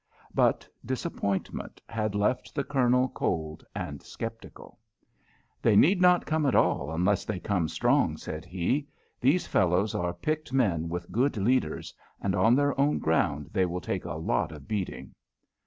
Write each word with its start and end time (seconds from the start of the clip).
But 0.33 0.67
disappointment 0.83 1.79
had 1.87 2.15
left 2.15 2.55
the 2.55 2.63
Colonel 2.63 3.07
cold 3.09 3.63
and 3.75 4.01
sceptical. 4.01 4.79
"They 5.61 5.75
need 5.75 6.01
not 6.01 6.25
come 6.25 6.47
at 6.47 6.55
all 6.55 6.91
unless 6.91 7.23
they 7.23 7.39
come 7.39 7.67
strong," 7.69 8.17
said 8.17 8.43
he. 8.43 8.87
"These 9.19 9.45
fellows 9.45 9.93
are 9.93 10.11
picked 10.15 10.53
men 10.53 10.89
with 10.89 11.11
good 11.11 11.37
leaders, 11.37 11.93
and 12.19 12.33
on 12.33 12.55
their 12.55 12.73
own 12.81 12.97
ground 12.97 13.51
they 13.53 13.67
will 13.67 13.79
take 13.79 14.05
a 14.05 14.13
lot 14.13 14.51
of 14.51 14.67
beating." 14.67 15.13